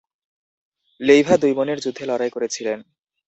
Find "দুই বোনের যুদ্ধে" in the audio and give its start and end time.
1.37-2.03